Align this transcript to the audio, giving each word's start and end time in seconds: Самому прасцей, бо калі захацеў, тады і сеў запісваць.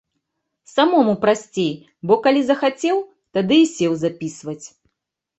Самому 0.75 1.11
прасцей, 1.25 1.67
бо 2.11 2.17
калі 2.27 2.41
захацеў, 2.47 2.97
тады 3.37 3.57
і 3.65 3.67
сеў 3.75 3.93
запісваць. 4.05 4.65